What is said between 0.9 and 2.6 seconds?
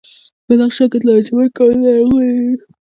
کې د لاجوردو کانونه لرغوني دي